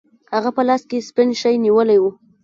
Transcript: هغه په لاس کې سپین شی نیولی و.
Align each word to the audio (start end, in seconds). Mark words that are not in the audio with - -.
هغه 0.35 0.49
په 0.55 0.61
لاس 0.67 0.81
کې 0.89 1.05
سپین 1.09 1.29
شی 1.41 1.55
نیولی 1.65 1.97
و. 2.01 2.05